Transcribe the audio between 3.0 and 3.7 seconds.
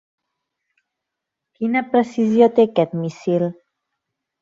míssil?